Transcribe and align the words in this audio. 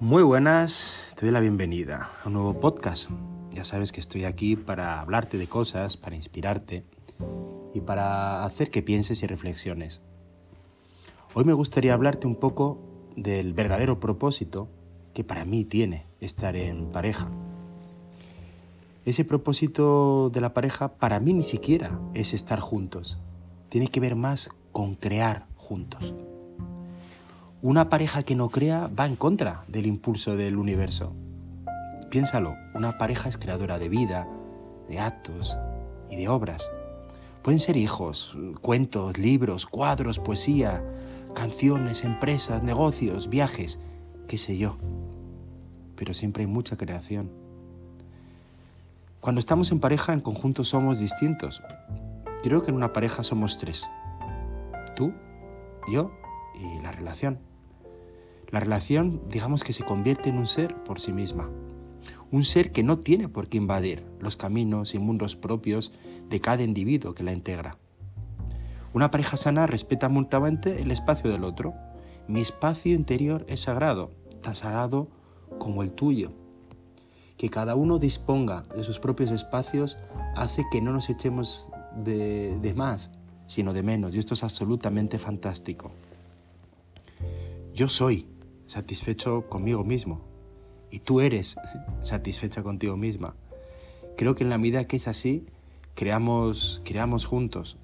Muy 0.00 0.22
buenas, 0.22 1.12
te 1.16 1.26
doy 1.26 1.32
la 1.32 1.40
bienvenida 1.40 2.12
a 2.22 2.28
un 2.28 2.34
nuevo 2.34 2.60
podcast. 2.60 3.10
Ya 3.50 3.64
sabes 3.64 3.90
que 3.90 3.98
estoy 3.98 4.22
aquí 4.22 4.54
para 4.54 5.00
hablarte 5.00 5.38
de 5.38 5.48
cosas, 5.48 5.96
para 5.96 6.14
inspirarte 6.14 6.84
y 7.74 7.80
para 7.80 8.44
hacer 8.44 8.70
que 8.70 8.80
pienses 8.80 9.24
y 9.24 9.26
reflexiones. 9.26 10.00
Hoy 11.34 11.44
me 11.44 11.52
gustaría 11.52 11.94
hablarte 11.94 12.28
un 12.28 12.36
poco 12.36 12.78
del 13.16 13.54
verdadero 13.54 13.98
propósito 13.98 14.68
que 15.14 15.24
para 15.24 15.44
mí 15.44 15.64
tiene 15.64 16.06
estar 16.20 16.54
en 16.54 16.92
pareja. 16.92 17.32
Ese 19.04 19.24
propósito 19.24 20.30
de 20.30 20.40
la 20.40 20.54
pareja 20.54 20.94
para 20.94 21.18
mí 21.18 21.32
ni 21.32 21.42
siquiera 21.42 21.98
es 22.14 22.34
estar 22.34 22.60
juntos. 22.60 23.18
Tiene 23.68 23.88
que 23.88 23.98
ver 23.98 24.14
más 24.14 24.50
con 24.70 24.94
crear 24.94 25.48
juntos. 25.56 26.14
Una 27.60 27.88
pareja 27.90 28.22
que 28.22 28.36
no 28.36 28.50
crea 28.50 28.88
va 28.88 29.04
en 29.04 29.16
contra 29.16 29.64
del 29.66 29.86
impulso 29.86 30.36
del 30.36 30.56
universo. 30.58 31.12
Piénsalo, 32.08 32.54
una 32.72 32.98
pareja 32.98 33.28
es 33.28 33.36
creadora 33.36 33.80
de 33.80 33.88
vida, 33.88 34.28
de 34.88 35.00
actos 35.00 35.58
y 36.08 36.14
de 36.14 36.28
obras. 36.28 36.70
Pueden 37.42 37.58
ser 37.58 37.76
hijos, 37.76 38.36
cuentos, 38.60 39.18
libros, 39.18 39.66
cuadros, 39.66 40.20
poesía, 40.20 40.84
canciones, 41.34 42.04
empresas, 42.04 42.62
negocios, 42.62 43.28
viajes, 43.28 43.80
qué 44.28 44.38
sé 44.38 44.56
yo. 44.56 44.76
Pero 45.96 46.14
siempre 46.14 46.44
hay 46.44 46.46
mucha 46.46 46.76
creación. 46.76 47.28
Cuando 49.20 49.40
estamos 49.40 49.72
en 49.72 49.80
pareja, 49.80 50.12
en 50.12 50.20
conjunto 50.20 50.62
somos 50.62 51.00
distintos. 51.00 51.60
Creo 52.44 52.62
que 52.62 52.70
en 52.70 52.76
una 52.76 52.92
pareja 52.92 53.24
somos 53.24 53.58
tres. 53.58 53.84
Tú, 54.94 55.12
yo 55.90 56.12
y 56.54 56.80
la 56.82 56.92
relación. 56.92 57.47
La 58.50 58.60
relación, 58.60 59.20
digamos 59.28 59.62
que 59.62 59.74
se 59.74 59.84
convierte 59.84 60.30
en 60.30 60.38
un 60.38 60.46
ser 60.46 60.74
por 60.84 61.00
sí 61.00 61.12
misma. 61.12 61.50
Un 62.30 62.44
ser 62.44 62.72
que 62.72 62.82
no 62.82 62.98
tiene 62.98 63.28
por 63.28 63.48
qué 63.48 63.58
invadir 63.58 64.04
los 64.20 64.36
caminos 64.36 64.94
y 64.94 64.98
mundos 64.98 65.36
propios 65.36 65.92
de 66.30 66.40
cada 66.40 66.62
individuo 66.62 67.14
que 67.14 67.22
la 67.22 67.32
integra. 67.32 67.76
Una 68.94 69.10
pareja 69.10 69.36
sana 69.36 69.66
respeta 69.66 70.08
mutuamente 70.08 70.80
el 70.80 70.90
espacio 70.90 71.30
del 71.30 71.44
otro. 71.44 71.74
Mi 72.26 72.40
espacio 72.40 72.94
interior 72.94 73.44
es 73.48 73.60
sagrado, 73.60 74.12
tan 74.40 74.54
sagrado 74.54 75.08
como 75.58 75.82
el 75.82 75.92
tuyo. 75.92 76.32
Que 77.36 77.50
cada 77.50 77.74
uno 77.74 77.98
disponga 77.98 78.62
de 78.74 78.82
sus 78.82 78.98
propios 78.98 79.30
espacios 79.30 79.98
hace 80.36 80.64
que 80.72 80.80
no 80.80 80.92
nos 80.92 81.10
echemos 81.10 81.68
de, 81.96 82.58
de 82.60 82.72
más, 82.72 83.10
sino 83.46 83.74
de 83.74 83.82
menos. 83.82 84.14
Y 84.14 84.18
esto 84.18 84.32
es 84.32 84.42
absolutamente 84.42 85.18
fantástico. 85.18 85.92
Yo 87.74 87.88
soy 87.88 88.26
satisfecho 88.68 89.48
conmigo 89.48 89.82
mismo 89.82 90.20
y 90.90 91.00
tú 91.00 91.20
eres 91.20 91.56
satisfecha 92.02 92.62
contigo 92.62 92.96
misma. 92.96 93.34
Creo 94.16 94.34
que 94.34 94.44
en 94.44 94.50
la 94.50 94.58
medida 94.58 94.86
que 94.86 94.96
es 94.96 95.08
así, 95.08 95.46
creamos, 95.94 96.80
creamos 96.84 97.24
juntos. 97.24 97.76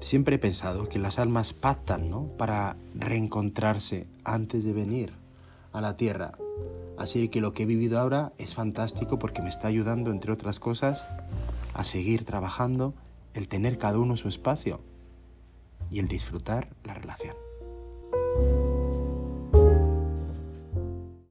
Siempre 0.00 0.36
he 0.36 0.38
pensado 0.38 0.88
que 0.88 0.98
las 0.98 1.18
almas 1.18 1.52
pactan 1.52 2.10
¿no? 2.10 2.28
para 2.38 2.76
reencontrarse 2.94 4.06
antes 4.24 4.64
de 4.64 4.72
venir 4.72 5.12
a 5.72 5.80
la 5.80 5.96
tierra. 5.96 6.32
Así 6.98 7.28
que 7.28 7.40
lo 7.40 7.52
que 7.52 7.64
he 7.64 7.66
vivido 7.66 7.98
ahora 7.98 8.32
es 8.38 8.54
fantástico 8.54 9.18
porque 9.18 9.42
me 9.42 9.48
está 9.48 9.68
ayudando, 9.68 10.10
entre 10.10 10.32
otras 10.32 10.60
cosas, 10.60 11.06
a 11.74 11.84
seguir 11.84 12.24
trabajando, 12.24 12.94
el 13.34 13.48
tener 13.48 13.76
cada 13.76 13.98
uno 13.98 14.16
su 14.16 14.28
espacio 14.28 14.80
y 15.90 15.98
el 15.98 16.08
disfrutar 16.08 16.68
la 16.84 16.94
relación. 16.94 17.45